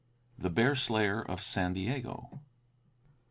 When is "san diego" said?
1.43-2.39